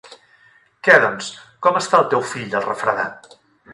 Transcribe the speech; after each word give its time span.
Què, 0.87 0.95
doncs, 1.03 1.29
com 1.67 1.77
està 1.81 1.99
el 1.99 2.09
teu 2.15 2.25
fill 2.33 2.49
del 2.55 2.67
refredat? 2.67 3.35